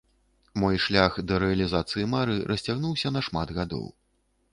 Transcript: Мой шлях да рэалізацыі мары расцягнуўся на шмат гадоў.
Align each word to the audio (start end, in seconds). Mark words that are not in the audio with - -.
Мой 0.61 0.77
шлях 0.85 1.19
да 1.31 1.37
рэалізацыі 1.43 2.07
мары 2.13 2.39
расцягнуўся 2.53 3.13
на 3.15 3.21
шмат 3.29 3.47
гадоў. 3.59 3.85